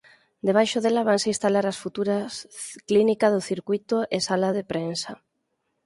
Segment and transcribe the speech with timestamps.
[0.47, 2.31] Debaixo dela vanse instalar as futuras
[2.89, 5.11] clínica do circuíto e sala de prensa.